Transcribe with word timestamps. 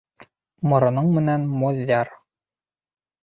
Мороноң 0.71 1.11
менән 1.17 1.45
моҙяр. 1.65 2.13